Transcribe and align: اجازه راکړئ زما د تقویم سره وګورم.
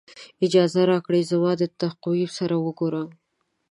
اجازه 0.45 0.81
راکړئ 0.91 1.21
زما 1.31 1.51
د 1.61 1.63
تقویم 1.81 2.29
سره 2.37 2.55
وګورم. 2.65 3.09